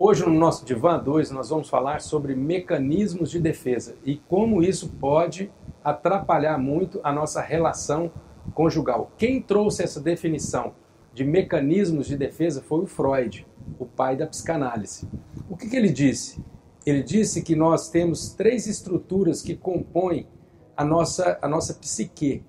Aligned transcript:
Hoje 0.00 0.24
no 0.24 0.32
nosso 0.32 0.64
Divã 0.64 0.96
2 0.96 1.32
nós 1.32 1.48
vamos 1.48 1.68
falar 1.68 2.00
sobre 2.00 2.32
mecanismos 2.32 3.32
de 3.32 3.40
defesa 3.40 3.96
e 4.04 4.14
como 4.28 4.62
isso 4.62 4.90
pode 4.90 5.50
atrapalhar 5.82 6.56
muito 6.56 7.00
a 7.02 7.12
nossa 7.12 7.40
relação 7.40 8.08
conjugal. 8.54 9.10
Quem 9.18 9.42
trouxe 9.42 9.82
essa 9.82 10.00
definição 10.00 10.72
de 11.12 11.24
mecanismos 11.24 12.06
de 12.06 12.16
defesa 12.16 12.62
foi 12.62 12.84
o 12.84 12.86
Freud, 12.86 13.44
o 13.76 13.84
pai 13.84 14.16
da 14.16 14.24
psicanálise. 14.24 15.08
O 15.50 15.56
que, 15.56 15.68
que 15.68 15.74
ele 15.74 15.90
disse? 15.90 16.40
Ele 16.86 17.02
disse 17.02 17.42
que 17.42 17.56
nós 17.56 17.90
temos 17.90 18.32
três 18.34 18.68
estruturas 18.68 19.42
que 19.42 19.56
compõem 19.56 20.28
a 20.76 20.84
nossa, 20.84 21.40
a 21.42 21.48
nossa 21.48 21.74
psique. 21.74 22.44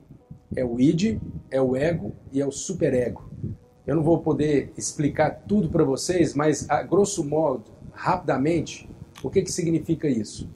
É 0.55 0.63
o 0.63 0.80
id, 0.80 1.20
é 1.50 1.59
o 1.59 1.75
ego 1.75 2.16
e 2.31 2.39
é 2.39 2.45
o 2.45 2.52
superego. 2.52 3.28
Eu 3.89 3.95
não 3.95 4.03
vou 4.03 4.20
poder 4.20 4.71
explicar 4.77 5.31
tudo 5.48 5.67
para 5.67 5.84
vocês, 5.84 6.35
mas 6.35 6.70
a 6.70 6.84
grosso 6.84 7.27
modo, 7.27 7.63
rapidamente, 7.91 8.88
o 9.23 9.31
que, 9.31 9.41
que 9.41 9.52
significa 9.52 10.07
isso? 10.07 10.47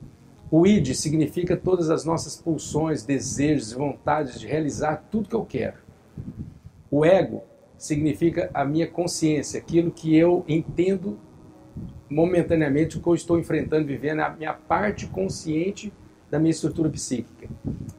O 0.51 0.67
id 0.67 0.93
significa 0.93 1.57
todas 1.57 1.89
as 1.89 2.05
nossas 2.05 2.35
pulsões, 2.35 3.03
desejos 3.03 3.71
e 3.71 3.75
vontades 3.75 4.39
de 4.39 4.45
realizar 4.45 5.07
tudo 5.09 5.27
que 5.27 5.35
eu 5.35 5.43
quero. 5.43 5.77
O 6.91 7.03
ego 7.03 7.41
significa 7.75 8.51
a 8.53 8.63
minha 8.63 8.85
consciência, 8.85 9.59
aquilo 9.59 9.89
que 9.89 10.15
eu 10.15 10.45
entendo 10.47 11.17
momentaneamente 12.07 12.99
o 12.99 13.01
que 13.01 13.07
eu 13.07 13.15
estou 13.15 13.39
enfrentando, 13.39 13.87
vivendo, 13.87 14.19
a 14.19 14.29
minha 14.29 14.53
parte 14.53 15.07
consciente 15.07 15.91
da 16.29 16.37
minha 16.37 16.51
estrutura 16.51 16.87
psíquica. 16.87 17.49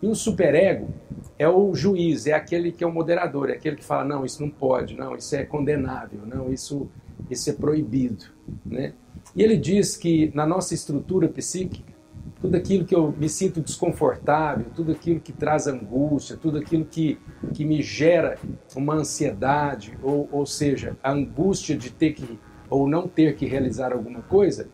E 0.00 0.06
o 0.06 0.14
superego 0.14 0.94
é 1.38 1.48
o 1.48 1.74
juiz, 1.74 2.26
é 2.26 2.32
aquele 2.32 2.70
que 2.70 2.84
é 2.84 2.86
o 2.86 2.92
moderador, 2.92 3.50
é 3.50 3.54
aquele 3.54 3.76
que 3.76 3.84
fala, 3.84 4.04
não, 4.04 4.24
isso 4.24 4.40
não 4.40 4.50
pode, 4.50 4.96
não, 4.96 5.16
isso 5.16 5.34
é 5.34 5.44
condenável, 5.44 6.20
não, 6.24 6.52
isso, 6.52 6.88
isso 7.28 7.50
é 7.50 7.52
proibido. 7.52 8.26
Né? 8.64 8.94
E 9.34 9.42
ele 9.42 9.56
diz 9.56 9.96
que 9.96 10.30
na 10.34 10.46
nossa 10.46 10.74
estrutura 10.74 11.28
psíquica, 11.28 11.92
tudo 12.40 12.56
aquilo 12.56 12.84
que 12.84 12.94
eu 12.94 13.12
me 13.12 13.28
sinto 13.28 13.60
desconfortável, 13.60 14.66
tudo 14.74 14.92
aquilo 14.92 15.18
que 15.18 15.32
traz 15.32 15.66
angústia, 15.66 16.36
tudo 16.36 16.58
aquilo 16.58 16.84
que, 16.84 17.18
que 17.54 17.64
me 17.64 17.82
gera 17.82 18.38
uma 18.76 18.94
ansiedade, 18.94 19.98
ou, 20.02 20.28
ou 20.30 20.44
seja, 20.44 20.96
a 21.02 21.10
angústia 21.10 21.76
de 21.76 21.90
ter 21.90 22.12
que 22.12 22.38
ou 22.68 22.88
não 22.88 23.06
ter 23.06 23.36
que 23.36 23.46
realizar 23.46 23.92
alguma 23.92 24.22
coisa, 24.22 24.68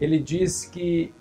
ele 0.00 0.18
diz 0.18 0.64
que 0.64 1.12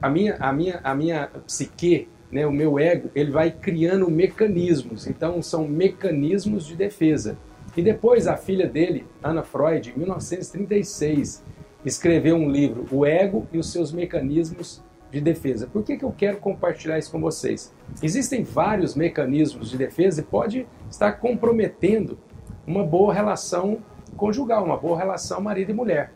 a 0.00 0.08
minha, 0.08 0.36
a 0.36 0.52
minha, 0.52 0.80
a 0.82 0.94
minha 0.94 1.26
psique, 1.46 2.08
né, 2.36 2.46
o 2.46 2.52
meu 2.52 2.78
ego, 2.78 3.10
ele 3.14 3.30
vai 3.30 3.50
criando 3.50 4.10
mecanismos. 4.10 5.06
Então, 5.06 5.40
são 5.40 5.66
mecanismos 5.66 6.66
de 6.66 6.76
defesa. 6.76 7.38
E 7.74 7.80
depois 7.80 8.26
a 8.26 8.36
filha 8.36 8.68
dele, 8.68 9.06
Ana 9.22 9.42
Freud, 9.42 9.90
em 9.90 9.98
1936, 9.98 11.42
escreveu 11.82 12.36
um 12.36 12.50
livro, 12.50 12.86
O 12.90 13.06
Ego 13.06 13.46
e 13.50 13.56
os 13.56 13.72
seus 13.72 13.90
Mecanismos 13.90 14.84
de 15.10 15.18
Defesa. 15.18 15.66
Por 15.66 15.82
que, 15.82 15.96
que 15.96 16.04
eu 16.04 16.12
quero 16.14 16.36
compartilhar 16.36 16.98
isso 16.98 17.10
com 17.10 17.20
vocês? 17.22 17.72
Existem 18.02 18.42
vários 18.42 18.94
mecanismos 18.94 19.70
de 19.70 19.78
defesa 19.78 20.20
e 20.20 20.24
pode 20.24 20.66
estar 20.90 21.12
comprometendo 21.12 22.18
uma 22.66 22.84
boa 22.84 23.14
relação 23.14 23.78
conjugal, 24.14 24.62
uma 24.62 24.76
boa 24.76 24.98
relação 24.98 25.40
marido 25.40 25.70
e 25.70 25.74
mulher. 25.74 26.12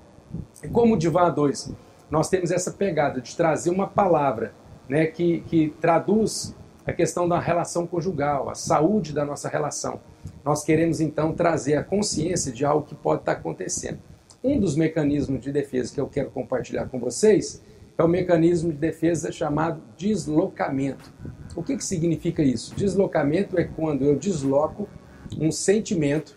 E 0.62 0.68
como 0.68 0.94
o 0.94 0.98
Divã 0.98 1.30
2 1.30 1.72
nós 2.10 2.28
temos 2.28 2.50
essa 2.50 2.72
pegada 2.72 3.22
de 3.22 3.34
trazer 3.34 3.70
uma 3.70 3.86
palavra 3.86 4.52
né, 4.90 5.06
que, 5.06 5.40
que 5.42 5.72
traduz 5.80 6.54
a 6.84 6.92
questão 6.92 7.28
da 7.28 7.38
relação 7.38 7.86
conjugal, 7.86 8.50
a 8.50 8.56
saúde 8.56 9.12
da 9.12 9.24
nossa 9.24 9.48
relação. 9.48 10.00
Nós 10.44 10.64
queremos 10.64 11.00
então 11.00 11.32
trazer 11.32 11.76
a 11.76 11.84
consciência 11.84 12.50
de 12.50 12.64
algo 12.64 12.84
que 12.84 12.96
pode 12.96 13.22
estar 13.22 13.32
acontecendo. 13.32 14.00
Um 14.42 14.58
dos 14.58 14.74
mecanismos 14.74 15.40
de 15.40 15.52
defesa 15.52 15.94
que 15.94 16.00
eu 16.00 16.08
quero 16.08 16.30
compartilhar 16.30 16.88
com 16.88 16.98
vocês 16.98 17.62
é 17.96 18.02
o 18.02 18.08
mecanismo 18.08 18.72
de 18.72 18.78
defesa 18.78 19.30
chamado 19.30 19.80
deslocamento. 19.96 21.12
O 21.54 21.62
que, 21.62 21.76
que 21.76 21.84
significa 21.84 22.42
isso? 22.42 22.74
Deslocamento 22.74 23.56
é 23.60 23.64
quando 23.64 24.04
eu 24.04 24.16
desloco 24.18 24.88
um 25.38 25.52
sentimento 25.52 26.36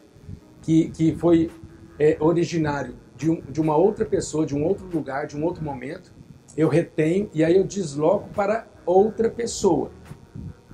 que, 0.61 0.91
que 0.91 1.15
foi 1.15 1.49
é, 1.97 2.17
originário 2.19 2.95
de, 3.15 3.31
um, 3.31 3.41
de 3.41 3.59
uma 3.59 3.75
outra 3.75 4.05
pessoa, 4.05 4.45
de 4.45 4.55
um 4.55 4.63
outro 4.63 4.85
lugar, 4.93 5.25
de 5.25 5.35
um 5.35 5.43
outro 5.43 5.63
momento, 5.63 6.13
eu 6.55 6.67
retenho 6.67 7.29
e 7.33 7.43
aí 7.43 7.57
eu 7.57 7.63
desloco 7.63 8.29
para 8.29 8.67
outra 8.85 9.29
pessoa. 9.29 9.91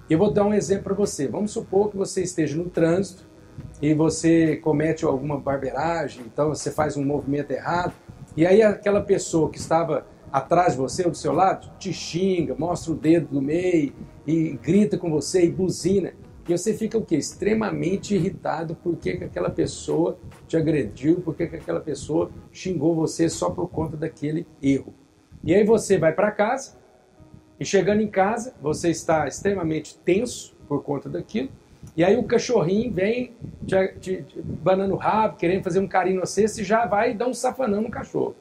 Eu 0.09 0.17
vou 0.17 0.31
dar 0.31 0.45
um 0.45 0.53
exemplo 0.53 0.85
para 0.85 0.95
você. 0.95 1.27
Vamos 1.27 1.51
supor 1.51 1.89
que 1.89 1.97
você 1.97 2.21
esteja 2.21 2.57
no 2.57 2.69
trânsito 2.69 3.27
e 3.81 3.93
você 3.93 4.57
comete 4.57 5.05
alguma 5.05 5.39
barbeiragem, 5.39 6.23
então 6.25 6.49
você 6.49 6.71
faz 6.71 6.97
um 6.97 7.05
movimento 7.05 7.51
errado, 7.51 7.93
e 8.35 8.45
aí 8.45 8.61
aquela 8.61 9.01
pessoa 9.01 9.49
que 9.49 9.57
estava 9.57 10.05
atrás 10.31 10.73
de 10.73 10.79
você 10.79 11.03
ou 11.03 11.11
do 11.11 11.17
seu 11.17 11.33
lado 11.33 11.71
te 11.77 11.91
xinga, 11.91 12.55
mostra 12.55 12.91
o 12.91 12.95
dedo 12.95 13.27
do 13.27 13.41
meio 13.41 13.93
e 14.25 14.57
grita 14.61 14.97
com 14.97 15.09
você 15.09 15.43
e 15.43 15.51
buzina. 15.51 16.13
E 16.47 16.57
você 16.57 16.73
fica 16.73 16.97
o 16.97 17.05
quê? 17.05 17.15
Extremamente 17.15 18.15
irritado 18.15 18.75
porque 18.75 19.17
que 19.17 19.23
aquela 19.23 19.49
pessoa 19.49 20.17
te 20.47 20.57
agrediu, 20.57 21.21
porque 21.21 21.47
que 21.47 21.55
aquela 21.55 21.79
pessoa 21.79 22.31
xingou 22.51 22.95
você 22.95 23.29
só 23.29 23.51
por 23.51 23.67
conta 23.69 23.95
daquele 23.95 24.47
erro. 24.61 24.93
E 25.49 25.55
aí 25.55 25.63
você 25.63 25.97
vai 25.97 26.13
para 26.13 26.29
casa, 26.29 26.77
e 27.59 27.65
chegando 27.65 28.03
em 28.03 28.07
casa, 28.07 28.53
você 28.61 28.91
está 28.91 29.27
extremamente 29.27 29.97
tenso 29.97 30.55
por 30.67 30.83
conta 30.83 31.09
daquilo, 31.09 31.49
e 31.97 32.03
aí 32.03 32.15
o 32.15 32.21
cachorrinho 32.21 32.93
vem 32.93 33.31
te, 33.65 33.87
te, 33.99 34.21
te 34.21 34.41
banando 34.43 34.93
o 34.93 34.97
rabo, 34.97 35.37
querendo 35.37 35.63
fazer 35.63 35.79
um 35.79 35.87
carinho 35.87 36.19
no 36.19 36.27
você, 36.27 36.45
e 36.45 36.63
já 36.63 36.85
vai 36.85 37.15
dar 37.15 37.27
um 37.27 37.33
safanão 37.33 37.81
no 37.81 37.89
cachorro. 37.89 38.35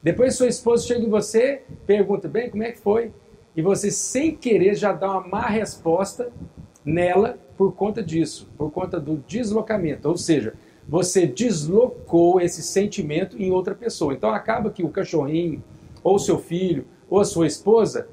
Depois 0.00 0.36
sua 0.36 0.46
esposa 0.46 0.86
chega 0.86 1.04
em 1.04 1.10
você, 1.10 1.62
pergunta, 1.84 2.28
bem, 2.28 2.48
como 2.48 2.62
é 2.62 2.70
que 2.70 2.78
foi? 2.78 3.10
E 3.56 3.60
você, 3.60 3.90
sem 3.90 4.36
querer, 4.36 4.76
já 4.76 4.92
dá 4.92 5.10
uma 5.10 5.26
má 5.26 5.46
resposta 5.48 6.30
nela 6.84 7.36
por 7.56 7.74
conta 7.74 8.00
disso, 8.00 8.48
por 8.56 8.70
conta 8.70 9.00
do 9.00 9.16
deslocamento. 9.26 10.08
Ou 10.08 10.16
seja, 10.16 10.54
você 10.88 11.26
deslocou 11.26 12.40
esse 12.40 12.62
sentimento 12.62 13.36
em 13.42 13.50
outra 13.50 13.74
pessoa. 13.74 14.14
Então 14.14 14.30
acaba 14.30 14.70
que 14.70 14.84
o 14.84 14.88
cachorrinho, 14.88 15.60
ou 16.02 16.18
seu 16.18 16.38
filho, 16.38 16.86
ou 17.08 17.20
a 17.20 17.24
sua 17.24 17.46
esposa, 17.46 18.08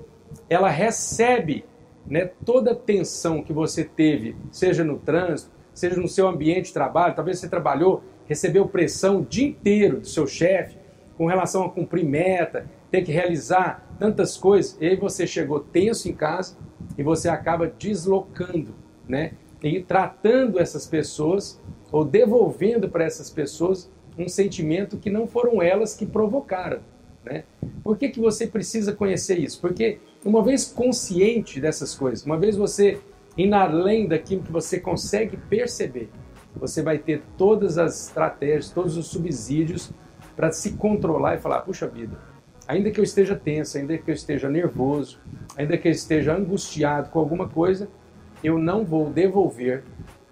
ela 0.49 0.69
recebe 0.69 1.65
né, 2.05 2.31
toda 2.45 2.71
a 2.71 2.75
tensão 2.75 3.43
que 3.43 3.53
você 3.53 3.83
teve, 3.83 4.35
seja 4.51 4.83
no 4.83 4.97
trânsito, 4.97 5.51
seja 5.73 5.99
no 5.99 6.07
seu 6.07 6.27
ambiente 6.27 6.67
de 6.67 6.73
trabalho, 6.73 7.15
talvez 7.15 7.39
você 7.39 7.49
trabalhou, 7.49 8.03
recebeu 8.25 8.67
pressão 8.67 9.19
o 9.19 9.25
dia 9.25 9.47
inteiro 9.47 9.99
do 9.99 10.07
seu 10.07 10.25
chefe 10.25 10.77
com 11.17 11.25
relação 11.25 11.63
a 11.63 11.69
cumprir 11.69 12.05
meta, 12.05 12.69
ter 12.91 13.03
que 13.03 13.11
realizar 13.11 13.87
tantas 13.99 14.37
coisas, 14.37 14.77
e 14.79 14.87
aí 14.87 14.95
você 14.95 15.25
chegou 15.25 15.59
tenso 15.59 16.09
em 16.09 16.13
casa, 16.13 16.57
e 16.97 17.03
você 17.03 17.29
acaba 17.29 17.67
deslocando, 17.67 18.75
né? 19.07 19.33
E 19.63 19.81
tratando 19.81 20.59
essas 20.59 20.85
pessoas 20.85 21.59
ou 21.91 22.05
devolvendo 22.05 22.89
para 22.89 23.03
essas 23.03 23.29
pessoas 23.29 23.91
um 24.17 24.27
sentimento 24.27 24.97
que 24.97 25.09
não 25.09 25.27
foram 25.27 25.61
elas 25.61 25.95
que 25.95 26.05
provocaram, 26.05 26.79
né? 27.25 27.43
Por 27.83 27.97
que, 27.97 28.09
que 28.09 28.19
você 28.19 28.47
precisa 28.47 28.93
conhecer 28.93 29.39
isso? 29.39 29.59
Porque 29.59 29.99
uma 30.23 30.43
vez 30.43 30.65
consciente 30.65 31.59
dessas 31.59 31.95
coisas, 31.95 32.25
uma 32.25 32.37
vez 32.37 32.55
você 32.55 32.99
indo 33.37 33.55
além 33.55 34.07
daquilo 34.07 34.43
que 34.43 34.51
você 34.51 34.79
consegue 34.79 35.35
perceber, 35.35 36.09
você 36.55 36.81
vai 36.81 36.97
ter 36.97 37.21
todas 37.37 37.77
as 37.77 38.05
estratégias, 38.07 38.69
todos 38.69 38.95
os 38.95 39.07
subsídios 39.07 39.91
para 40.35 40.51
se 40.51 40.73
controlar 40.73 41.35
e 41.35 41.39
falar: 41.39 41.61
puxa 41.61 41.87
vida, 41.87 42.17
ainda 42.67 42.91
que 42.91 42.99
eu 42.99 43.03
esteja 43.03 43.35
tenso, 43.35 43.77
ainda 43.77 43.97
que 43.97 44.09
eu 44.09 44.15
esteja 44.15 44.49
nervoso, 44.49 45.19
ainda 45.57 45.77
que 45.77 45.87
eu 45.87 45.91
esteja 45.91 46.35
angustiado 46.35 47.09
com 47.09 47.19
alguma 47.19 47.49
coisa, 47.49 47.89
eu 48.43 48.57
não 48.57 48.85
vou 48.85 49.09
devolver 49.09 49.83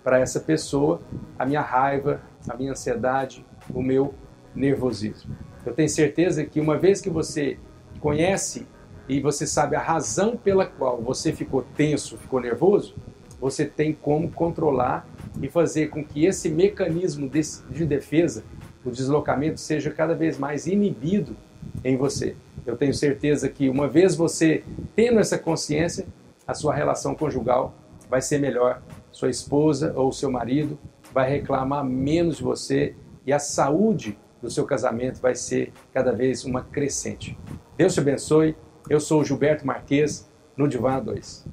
para 0.03 0.19
essa 0.19 0.39
pessoa 0.39 1.01
a 1.37 1.45
minha 1.45 1.61
raiva, 1.61 2.21
a 2.47 2.55
minha 2.55 2.71
ansiedade, 2.71 3.45
o 3.73 3.81
meu 3.81 4.13
nervosismo. 4.53 5.35
Eu 5.65 5.73
tenho 5.73 5.89
certeza 5.89 6.43
que 6.45 6.59
uma 6.59 6.77
vez 6.77 7.01
que 7.01 7.09
você 7.09 7.57
conhece 7.99 8.67
e 9.07 9.19
você 9.19 9.45
sabe 9.45 9.75
a 9.75 9.81
razão 9.81 10.35
pela 10.35 10.65
qual 10.65 11.01
você 11.01 11.31
ficou 11.31 11.65
tenso, 11.75 12.17
ficou 12.17 12.39
nervoso, 12.39 12.95
você 13.39 13.65
tem 13.65 13.93
como 13.93 14.31
controlar 14.31 15.07
e 15.41 15.49
fazer 15.49 15.89
com 15.89 16.03
que 16.03 16.25
esse 16.25 16.49
mecanismo 16.49 17.29
de 17.29 17.85
defesa, 17.85 18.43
o 18.85 18.91
deslocamento, 18.91 19.59
seja 19.59 19.91
cada 19.91 20.15
vez 20.15 20.37
mais 20.37 20.67
inibido 20.67 21.35
em 21.83 21.97
você. 21.97 22.35
Eu 22.65 22.77
tenho 22.77 22.93
certeza 22.93 23.49
que 23.49 23.67
uma 23.67 23.87
vez 23.87 24.15
você 24.15 24.63
tendo 24.95 25.19
essa 25.19 25.37
consciência, 25.37 26.05
a 26.47 26.53
sua 26.53 26.73
relação 26.73 27.15
conjugal 27.15 27.73
vai 28.09 28.21
ser 28.21 28.39
melhor. 28.39 28.81
Sua 29.11 29.29
esposa 29.29 29.93
ou 29.95 30.11
seu 30.11 30.31
marido 30.31 30.79
vai 31.13 31.29
reclamar 31.29 31.83
menos 31.83 32.37
de 32.37 32.43
você 32.43 32.95
e 33.25 33.33
a 33.33 33.39
saúde 33.39 34.17
do 34.43 34.51
seu 34.51 34.65
casamento 34.65 35.21
vai 35.21 35.33
ser 35.33 35.71
cada 35.93 36.11
vez 36.11 36.43
uma 36.43 36.61
crescente. 36.61 37.37
Deus 37.77 37.93
te 37.93 38.01
abençoe. 38.01 38.55
Eu 38.89 38.99
sou 38.99 39.23
Gilberto 39.23 39.65
Marques, 39.65 40.29
no 40.57 40.67
Divã 40.67 40.99
2. 40.99 41.45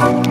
Thank 0.00 0.29